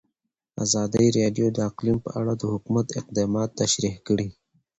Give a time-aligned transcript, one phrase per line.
[0.63, 4.27] ازادي راډیو د اقلیم په اړه د حکومت اقدامات تشریح کړي.